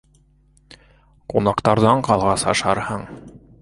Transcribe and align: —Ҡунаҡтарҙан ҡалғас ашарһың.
—Ҡунаҡтарҙан 1.35 2.05
ҡалғас 2.11 2.51
ашарһың. 2.57 3.11